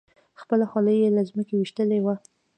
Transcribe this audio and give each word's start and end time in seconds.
خپله 0.41 0.65
خولۍ 0.71 0.95
یې 1.03 1.09
له 1.15 1.21
ځمکې 1.29 1.53
ویشتلې 1.57 1.99
وه. 2.01 2.15